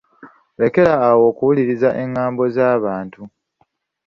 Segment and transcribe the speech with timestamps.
[0.61, 3.21] Lekera awo okuwuliriza engambo z'abantu.